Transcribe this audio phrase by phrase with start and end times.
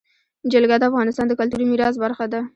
[0.51, 2.41] جلګه د افغانستان د کلتوري میراث برخه ده.